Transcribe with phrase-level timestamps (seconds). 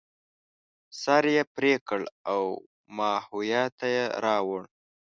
[1.01, 2.01] سر یې پرې کړ
[2.31, 2.41] او
[2.97, 4.61] ماهویه ته یې راوړ.